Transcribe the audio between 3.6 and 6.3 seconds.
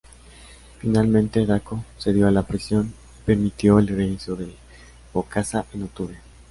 el regreso de Bokassa en octubre.